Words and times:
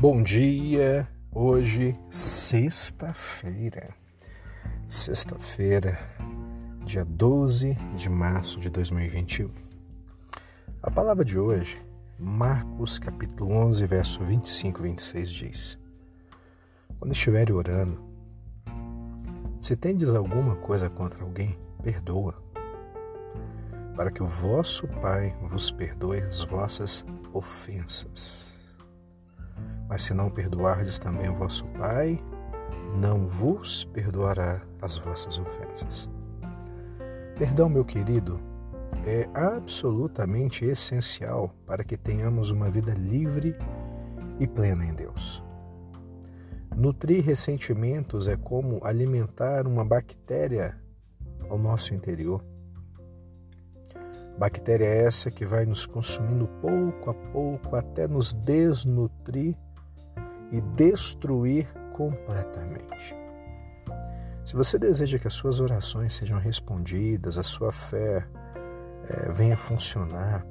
Bom 0.00 0.22
dia, 0.22 1.06
hoje, 1.30 1.94
sexta-feira. 2.08 3.94
Sexta-feira, 4.88 5.98
dia 6.86 7.04
12 7.04 7.74
de 7.98 8.08
março 8.08 8.58
de 8.58 8.70
2021. 8.70 9.50
A 10.82 10.90
palavra 10.90 11.22
de 11.22 11.38
hoje, 11.38 11.78
Marcos 12.18 12.98
capítulo 12.98 13.52
11, 13.52 13.86
verso 13.86 14.24
25 14.24 14.80
e 14.80 14.82
26 14.84 15.30
diz: 15.30 15.78
Quando 16.98 17.12
estiver 17.12 17.52
orando, 17.52 18.02
se 19.60 19.76
tendes 19.76 20.10
alguma 20.14 20.56
coisa 20.56 20.88
contra 20.88 21.22
alguém, 21.22 21.58
perdoa, 21.82 22.42
para 23.94 24.10
que 24.10 24.22
o 24.22 24.26
vosso 24.26 24.88
Pai 24.88 25.36
vos 25.42 25.70
perdoe 25.70 26.22
as 26.22 26.42
vossas 26.42 27.04
ofensas. 27.34 28.39
Mas 29.90 30.02
se 30.02 30.14
não 30.14 30.30
perdoardes 30.30 31.00
também 31.00 31.28
o 31.28 31.34
vosso 31.34 31.66
Pai, 31.76 32.22
não 32.94 33.26
vos 33.26 33.84
perdoará 33.86 34.62
as 34.80 34.96
vossas 34.96 35.36
ofensas. 35.36 36.08
Perdão, 37.36 37.68
meu 37.68 37.84
querido, 37.84 38.40
é 39.04 39.28
absolutamente 39.34 40.64
essencial 40.64 41.52
para 41.66 41.82
que 41.82 41.96
tenhamos 41.96 42.52
uma 42.52 42.70
vida 42.70 42.92
livre 42.92 43.56
e 44.38 44.46
plena 44.46 44.84
em 44.84 44.94
Deus. 44.94 45.42
Nutrir 46.76 47.24
ressentimentos 47.24 48.28
é 48.28 48.36
como 48.36 48.78
alimentar 48.84 49.66
uma 49.66 49.84
bactéria 49.84 50.80
ao 51.48 51.58
nosso 51.58 51.94
interior. 51.94 52.44
Bactéria 54.38 54.86
essa 54.86 55.32
que 55.32 55.44
vai 55.44 55.66
nos 55.66 55.84
consumindo 55.84 56.46
pouco 56.60 57.10
a 57.10 57.14
pouco 57.14 57.74
até 57.74 58.06
nos 58.06 58.32
desnutrir 58.32 59.56
e 60.50 60.60
destruir 60.60 61.66
completamente. 61.92 63.16
Se 64.44 64.56
você 64.56 64.78
deseja 64.78 65.18
que 65.18 65.26
as 65.26 65.34
suas 65.34 65.60
orações 65.60 66.14
sejam 66.14 66.38
respondidas, 66.38 67.38
a 67.38 67.42
sua 67.42 67.70
fé 67.70 68.26
é, 69.08 69.30
venha 69.30 69.56
funcionar, 69.56 70.44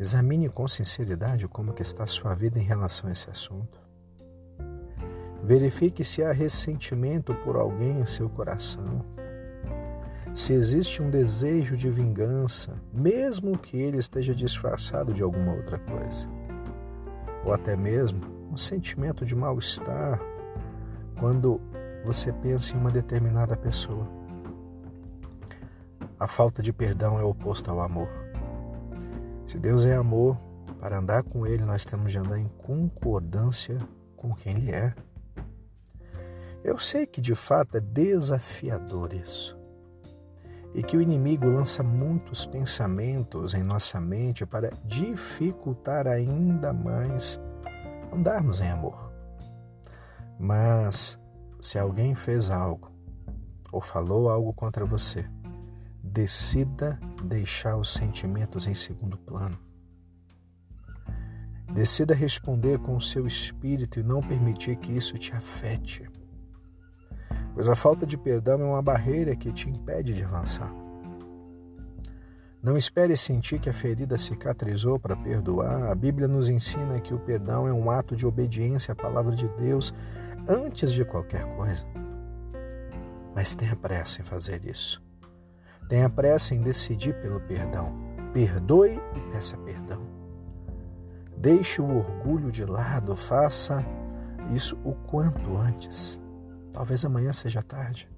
examine 0.00 0.48
com 0.48 0.66
sinceridade 0.66 1.46
como 1.46 1.72
que 1.72 1.82
está 1.82 2.04
a 2.04 2.08
sua 2.08 2.34
vida 2.34 2.58
em 2.58 2.64
relação 2.64 3.08
a 3.08 3.12
esse 3.12 3.30
assunto. 3.30 3.78
Verifique 5.42 6.02
se 6.02 6.22
há 6.22 6.32
ressentimento 6.32 7.34
por 7.44 7.56
alguém 7.56 8.00
em 8.00 8.04
seu 8.06 8.28
coração. 8.30 9.04
Se 10.32 10.52
existe 10.52 11.00
um 11.00 11.10
desejo 11.10 11.76
de 11.76 11.90
vingança, 11.90 12.74
mesmo 12.92 13.56
que 13.56 13.76
ele 13.76 13.98
esteja 13.98 14.34
disfarçado 14.34 15.12
de 15.12 15.22
alguma 15.22 15.52
outra 15.52 15.78
coisa. 15.78 16.28
Ou 17.44 17.52
até 17.52 17.76
mesmo 17.76 18.33
um 18.54 18.56
sentimento 18.56 19.26
de 19.26 19.34
mal-estar 19.34 20.20
quando 21.18 21.60
você 22.04 22.32
pensa 22.32 22.76
em 22.76 22.78
uma 22.78 22.90
determinada 22.90 23.56
pessoa. 23.56 24.08
A 26.20 26.28
falta 26.28 26.62
de 26.62 26.72
perdão 26.72 27.18
é 27.18 27.24
oposta 27.24 27.72
ao 27.72 27.80
amor. 27.80 28.08
Se 29.44 29.58
Deus 29.58 29.84
é 29.84 29.96
amor, 29.96 30.38
para 30.78 30.98
andar 30.98 31.24
com 31.24 31.44
Ele 31.44 31.64
nós 31.64 31.84
temos 31.84 32.12
de 32.12 32.18
andar 32.18 32.38
em 32.38 32.46
concordância 32.58 33.76
com 34.16 34.32
quem 34.32 34.54
Ele 34.54 34.70
é. 34.70 34.94
Eu 36.62 36.78
sei 36.78 37.06
que 37.06 37.20
de 37.20 37.34
fato 37.34 37.76
é 37.76 37.80
desafiador 37.80 39.12
isso. 39.12 39.58
E 40.72 40.80
que 40.80 40.96
o 40.96 41.02
inimigo 41.02 41.46
lança 41.46 41.82
muitos 41.82 42.46
pensamentos 42.46 43.52
em 43.52 43.64
nossa 43.64 44.00
mente 44.00 44.46
para 44.46 44.70
dificultar 44.84 46.06
ainda 46.06 46.72
mais 46.72 47.40
andarmos 48.14 48.60
em 48.60 48.68
amor. 48.68 49.12
Mas 50.38 51.18
se 51.60 51.78
alguém 51.78 52.14
fez 52.14 52.50
algo 52.50 52.92
ou 53.72 53.80
falou 53.80 54.28
algo 54.28 54.52
contra 54.52 54.84
você, 54.84 55.28
decida 56.02 56.98
deixar 57.24 57.76
os 57.76 57.92
sentimentos 57.92 58.66
em 58.66 58.74
segundo 58.74 59.18
plano. 59.18 59.58
Decida 61.72 62.14
responder 62.14 62.78
com 62.78 62.96
o 62.96 63.00
seu 63.00 63.26
espírito 63.26 63.98
e 63.98 64.02
não 64.02 64.20
permitir 64.20 64.76
que 64.76 64.92
isso 64.92 65.18
te 65.18 65.32
afete. 65.32 66.08
Pois 67.52 67.66
a 67.66 67.74
falta 67.74 68.06
de 68.06 68.16
perdão 68.16 68.60
é 68.60 68.64
uma 68.64 68.82
barreira 68.82 69.34
que 69.34 69.52
te 69.52 69.68
impede 69.68 70.14
de 70.14 70.22
avançar. 70.22 70.83
Não 72.64 72.78
espere 72.78 73.14
sentir 73.14 73.60
que 73.60 73.68
a 73.68 73.74
ferida 73.74 74.16
cicatrizou 74.16 74.98
para 74.98 75.14
perdoar. 75.14 75.90
A 75.90 75.94
Bíblia 75.94 76.26
nos 76.26 76.48
ensina 76.48 76.98
que 76.98 77.12
o 77.12 77.18
perdão 77.18 77.68
é 77.68 77.72
um 77.74 77.90
ato 77.90 78.16
de 78.16 78.26
obediência 78.26 78.92
à 78.92 78.96
palavra 78.96 79.36
de 79.36 79.46
Deus 79.48 79.92
antes 80.48 80.90
de 80.90 81.04
qualquer 81.04 81.44
coisa. 81.56 81.84
Mas 83.34 83.54
tenha 83.54 83.76
pressa 83.76 84.22
em 84.22 84.24
fazer 84.24 84.64
isso. 84.64 85.02
Tenha 85.90 86.08
pressa 86.08 86.54
em 86.54 86.62
decidir 86.62 87.12
pelo 87.20 87.38
perdão. 87.38 87.94
Perdoe 88.32 88.98
e 89.14 89.20
peça 89.30 89.58
perdão. 89.58 90.00
Deixe 91.36 91.82
o 91.82 91.98
orgulho 91.98 92.50
de 92.50 92.64
lado, 92.64 93.14
faça 93.14 93.84
isso 94.54 94.74
o 94.82 94.94
quanto 94.94 95.54
antes. 95.58 96.18
Talvez 96.72 97.04
amanhã 97.04 97.30
seja 97.30 97.62
tarde. 97.62 98.08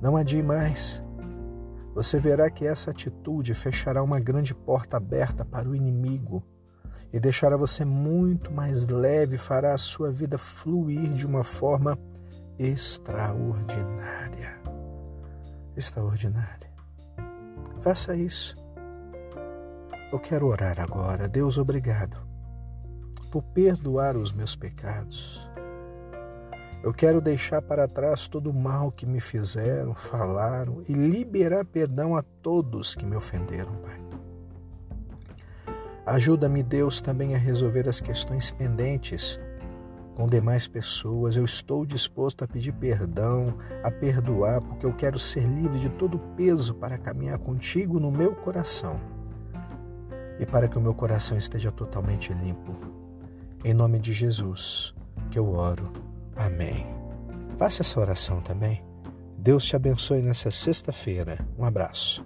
Não 0.00 0.16
adie 0.16 0.42
mais. 0.42 1.04
Você 1.94 2.18
verá 2.18 2.50
que 2.50 2.66
essa 2.66 2.90
atitude 2.90 3.52
fechará 3.52 4.02
uma 4.02 4.18
grande 4.18 4.54
porta 4.54 4.96
aberta 4.96 5.44
para 5.44 5.68
o 5.68 5.76
inimigo 5.76 6.42
e 7.12 7.20
deixará 7.20 7.56
você 7.56 7.84
muito 7.84 8.50
mais 8.50 8.86
leve, 8.86 9.36
fará 9.36 9.74
a 9.74 9.78
sua 9.78 10.10
vida 10.10 10.38
fluir 10.38 11.12
de 11.12 11.26
uma 11.26 11.44
forma 11.44 11.98
extraordinária. 12.58 14.58
Extraordinária. 15.76 16.70
Faça 17.80 18.16
isso. 18.16 18.56
Eu 20.10 20.18
quero 20.18 20.46
orar 20.46 20.80
agora. 20.80 21.28
Deus, 21.28 21.58
obrigado 21.58 22.16
por 23.30 23.42
perdoar 23.42 24.16
os 24.16 24.32
meus 24.32 24.54
pecados 24.54 25.51
eu 26.82 26.92
quero 26.92 27.20
deixar 27.20 27.62
para 27.62 27.86
trás 27.86 28.26
todo 28.26 28.50
o 28.50 28.54
mal 28.54 28.90
que 28.90 29.06
me 29.06 29.20
fizeram, 29.20 29.94
falaram 29.94 30.82
e 30.88 30.92
liberar 30.92 31.64
perdão 31.64 32.16
a 32.16 32.22
todos 32.22 32.94
que 32.94 33.06
me 33.06 33.14
ofenderam, 33.14 33.72
Pai. 33.76 34.02
Ajuda-me, 36.04 36.64
Deus, 36.64 37.00
também 37.00 37.36
a 37.36 37.38
resolver 37.38 37.88
as 37.88 38.00
questões 38.00 38.50
pendentes 38.50 39.38
com 40.16 40.26
demais 40.26 40.66
pessoas. 40.66 41.36
Eu 41.36 41.44
estou 41.44 41.86
disposto 41.86 42.42
a 42.42 42.48
pedir 42.48 42.72
perdão, 42.72 43.56
a 43.84 43.90
perdoar, 43.90 44.60
porque 44.60 44.84
eu 44.84 44.92
quero 44.92 45.18
ser 45.18 45.44
livre 45.44 45.78
de 45.78 45.88
todo 45.88 46.18
peso 46.36 46.74
para 46.74 46.98
caminhar 46.98 47.38
contigo 47.38 48.00
no 48.00 48.10
meu 48.10 48.34
coração 48.34 49.00
e 50.40 50.44
para 50.44 50.66
que 50.66 50.76
o 50.76 50.80
meu 50.80 50.92
coração 50.92 51.38
esteja 51.38 51.70
totalmente 51.70 52.32
limpo. 52.32 52.72
Em 53.64 53.72
nome 53.72 54.00
de 54.00 54.12
Jesus 54.12 54.92
que 55.30 55.38
eu 55.38 55.52
oro. 55.52 56.11
Amém. 56.36 56.86
Faça 57.58 57.82
essa 57.82 58.00
oração 58.00 58.40
também. 58.40 58.82
Deus 59.38 59.64
te 59.64 59.76
abençoe 59.76 60.22
nessa 60.22 60.50
sexta-feira. 60.50 61.38
Um 61.58 61.64
abraço. 61.64 62.24